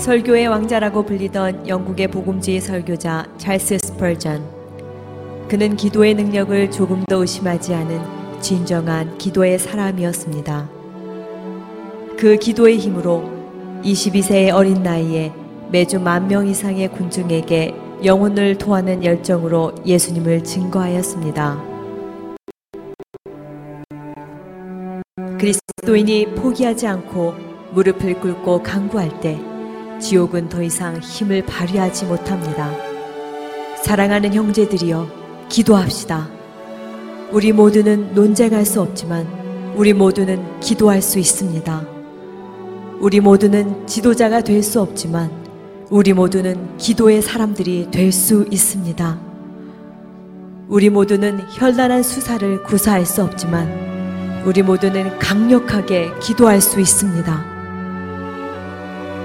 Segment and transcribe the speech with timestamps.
[0.00, 5.46] 설교의 왕자라고 불리던 영국의 복음주의 설교자 찰스 스펄전.
[5.46, 10.70] 그는 기도의 능력을 조금도 의심하지 않은 진정한 기도의 사람이었습니다.
[12.16, 13.28] 그 기도의 힘으로
[13.84, 15.32] 22세의 어린 나이에
[15.70, 21.62] 매주 만 명 이상의 군중에게 영혼을 토하는 열정으로 예수님을 증거하였습니다.
[25.38, 27.34] 그리스도인이 포기하지 않고
[27.72, 29.49] 무릎을 꿇고 강구할 때
[30.00, 32.70] 지옥은 더 이상 힘을 발휘하지 못합니다.
[33.84, 35.08] 사랑하는 형제들이여
[35.48, 36.28] 기도합시다.
[37.32, 39.26] 우리 모두는 논쟁할 수 없지만
[39.76, 41.86] 우리 모두는 기도할 수 있습니다.
[43.00, 45.30] 우리 모두는 지도자가 될 수 없지만
[45.90, 49.18] 우리 모두는 기도의 사람들이 될 수 있습니다.
[50.68, 57.49] 우리 모두는 현란한 수사를 구사할 수 없지만 우리 모두는 강력하게 기도할 수 있습니다.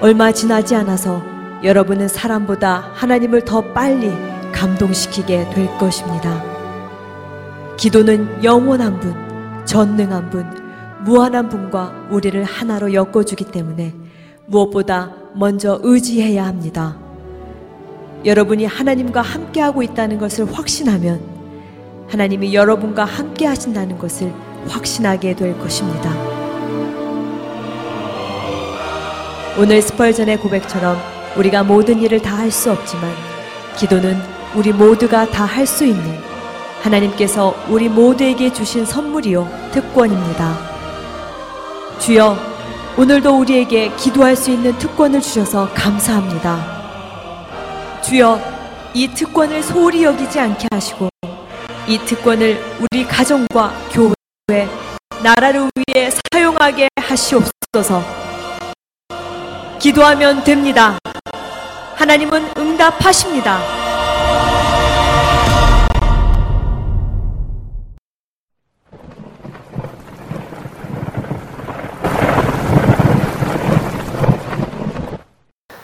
[0.00, 1.22] 얼마 지나지 않아서
[1.64, 4.12] 여러분은 사람보다 하나님을 더 빨리
[4.52, 6.44] 감동시키게 될 것입니다.
[7.78, 9.14] 기도는 영원한 분,
[9.64, 10.44] 전능한 분,
[11.02, 13.94] 무한한 분과 우리를 하나로 엮어주기 때문에
[14.44, 16.96] 무엇보다 먼저 의지해야 합니다.
[18.26, 21.20] 여러분이 하나님과 함께하고 있다는 것을 확신하면
[22.08, 24.32] 하나님이 여러분과 함께 하신다는 것을
[24.68, 26.35] 확신하게 될 것입니다.
[29.58, 30.98] 오늘 스펄전의 고백처럼
[31.36, 33.10] 우리가 모든 일을 다 할 수 없지만
[33.76, 34.20] 기도는
[34.54, 36.18] 우리 모두가 다 할 수 있는
[36.82, 40.56] 하나님께서 우리 모두에게 주신 선물이요 특권입니다.
[41.98, 42.36] 주여
[42.98, 46.76] 오늘도 우리에게 기도할 수 있는 특권을 주셔서 감사합니다.
[48.02, 48.40] 주여,
[48.94, 51.08] 이 특권을 소홀히 여기지 않게 하시고,
[51.86, 54.66] 이 특권을 우리 가정과 교회,
[55.22, 58.25] 나라를 위해 사용하게 하시옵소서.
[59.78, 60.98] 기도하면 됩니다.
[61.94, 63.58] 하나님은 응답하십니다.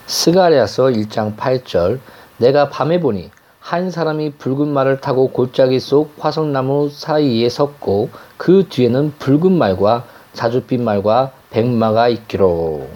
[0.06, 1.98] 스가랴서 1장 8절
[2.36, 9.14] 내가 밤에 보니 한 사람이 붉은 말을 타고 골짜기 속 화석나무 사이에 섰고 그 뒤에는
[9.18, 10.04] 붉은 말과
[10.34, 12.86] 자줏빛 말과 백마가 있기로.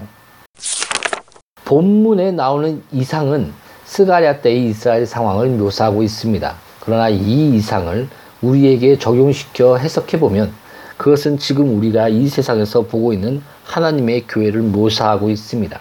[1.67, 3.53] 본문에 나오는 이상은
[3.87, 6.55] 스가랴 때의 이스라엘 상황을 묘사하고 있습니다.
[6.79, 8.09] 그러나 이 이상을
[8.41, 10.53] 우리에게 적용시켜 해석해 보면
[10.97, 15.81] 그것은 지금 우리가 이 세상에서 보고 있는 하나님의 교회를 묘사하고 있습니다.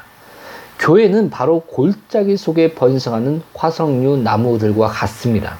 [0.79, 5.59] 교회는 바로 골짜기 속에 번성하는 화석류 나무들과 같습니다.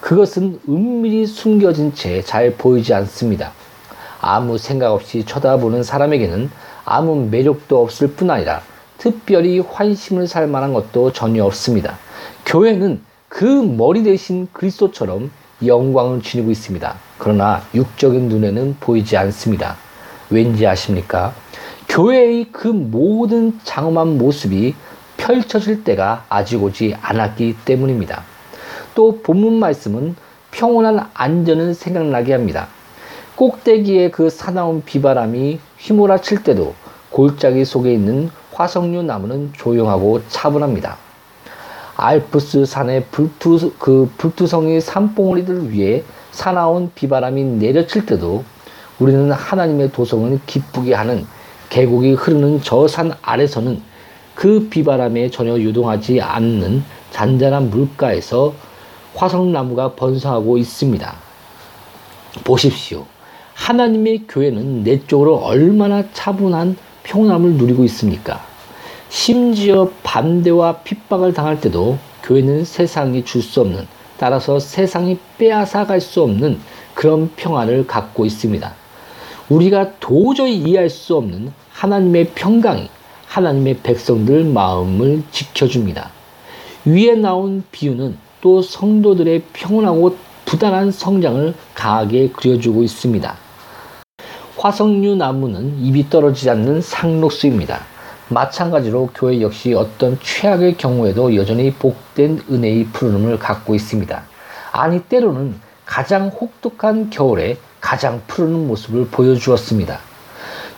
[0.00, 3.52] 그것은 은밀히 숨겨진 채 잘 보이지 않습니다.
[4.22, 6.50] 아무 생각 없이 쳐다보는 사람에게는
[6.86, 8.62] 아무 매력도 없을 뿐 아니라
[9.00, 11.98] 특별히 환심을 살 만한 것도 전혀 없습니다.
[12.44, 15.30] 교회는 그 머리 대신 그리스도처럼
[15.64, 16.94] 영광을 지니고 있습니다.
[17.16, 19.76] 그러나 육적인 눈에는 보이지 않습니다.
[20.28, 21.32] 왠지 아십니까?
[21.88, 24.74] 교회의 그 모든 장엄한 모습이
[25.16, 28.22] 펼쳐질 때가 아직 오지 않았기 때문입니다.
[28.94, 30.14] 또 본문 말씀은
[30.50, 32.68] 평온한 안전을 생각나게 합니다.
[33.36, 36.74] 꼭대기에 그 사나운 비바람이 휘몰아칠 때도
[37.10, 38.30] 골짜기 속에 있는
[38.60, 40.98] 화석류 나무는 조용하고 차분합니다.
[41.96, 48.44] 알프스 산의 불투, 그 불투성이 산봉우리들 위에 사나운 비바람이 내려칠 때도
[48.98, 51.26] 우리는 하나님의 도성을 기쁘게 하는
[51.70, 53.80] 계곡이 흐르는 저 산 아래서는
[54.34, 58.52] 그 비바람에 전혀 유동하지 않는 잔잔한 물가에서
[59.14, 61.14] 화석나무가 번성하고 있습니다.
[62.44, 63.06] 보십시오.
[63.54, 68.49] 하나님의 교회는 내적으로 얼마나 차분한 평온함을 누리고 있습니까?
[69.10, 76.60] 심지어 반대와 핍박을 당할 때도 교회는 세상이 줄 수 없는, 따라서 세상이 빼앗아갈 수 없는
[76.94, 78.72] 그런 평안을 갖고 있습니다.
[79.48, 82.88] 우리가 도저히 이해할 수 없는 하나님의 평강이
[83.26, 86.10] 하나님의 백성들 마음을 지켜줍니다.
[86.84, 93.36] 위에 나온 비유는 또 성도들의 평온하고 부단한 성장을 강하게 그려주고 있습니다.
[94.56, 97.80] 화석류 나무는 입이 떨어지지 않는 상록수입니다.
[98.30, 104.22] 마찬가지로 교회 역시 어떤 최악의 경우에도 여전히 복된 은혜의 푸른음을 갖고 있습니다.
[104.72, 109.98] 아니 때로는 가장 혹독한 겨울에 가장 푸르는 모습을 보여주었습니다.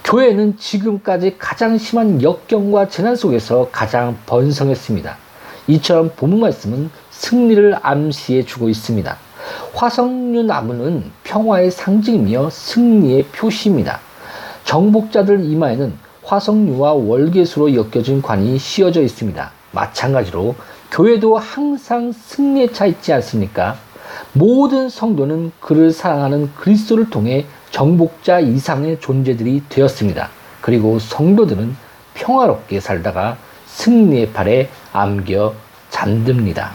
[0.02, 5.16] 교회는 지금까지 가장 심한 역경과 재난 속에서 가장 번성했습니다.
[5.68, 9.16] 이처럼 본문 말씀은 승리를 암시해 주고 있습니다.
[9.74, 14.00] 화석류 나무는 평화의 상징이며 승리의 표시입니다.
[14.64, 15.92] 정복자들 이마에는
[16.32, 19.50] 화성류와 월계수로 엮여진 관이 씌어져 있습니다.
[19.72, 20.54] 마찬가지로
[20.90, 23.76] 교회도 항상 승리차 있지 않습니까?
[24.32, 30.30] 모든 성도는 그를 사랑하는 그리스도를 통해 정복자 이상의 존재들이 되었습니다.
[30.62, 31.76] 그리고 성도들은
[32.14, 33.36] 평화롭게 살다가
[33.66, 35.54] 승리의 팔에 암겨
[35.90, 36.72] 잠듭니다.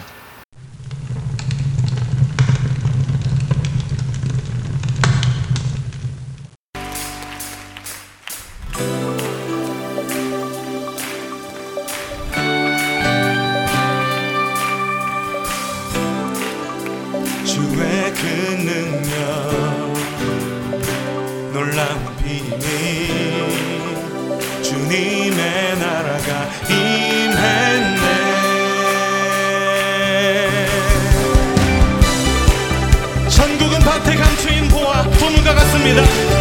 [35.28, 36.37] 고무가 같습니다.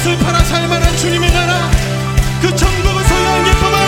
[0.00, 1.70] 그것을 팔아 살만한 주님의 나라.
[2.40, 3.79] 그 천국을 소유한 예법을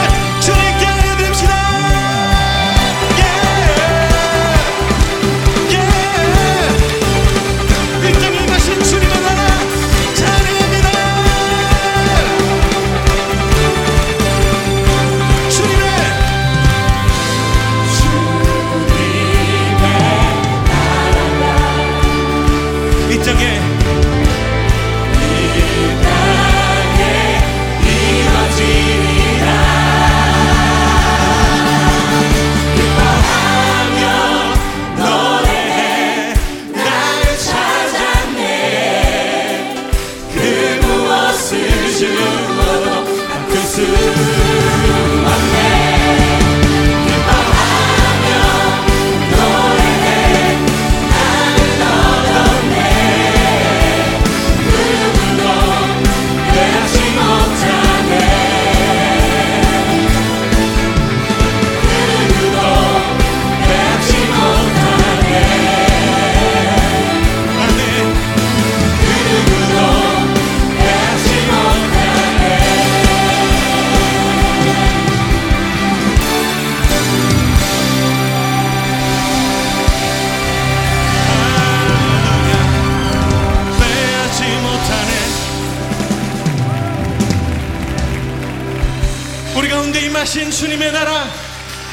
[89.69, 91.29] 가운데 임하신 주님의 나라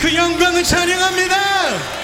[0.01, 1.98] 그 영광을 찬양합니다